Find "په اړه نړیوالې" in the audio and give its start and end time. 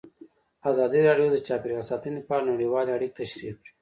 2.27-2.91